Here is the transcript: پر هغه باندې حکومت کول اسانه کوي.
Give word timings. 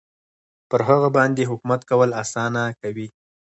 پر 0.69 0.81
هغه 0.89 1.09
باندې 1.17 1.49
حکومت 1.51 1.81
کول 1.89 2.09
اسانه 2.21 2.63
کوي. 2.81 3.07